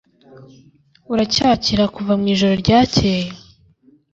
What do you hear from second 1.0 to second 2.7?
Uracyakira kuva mwijoro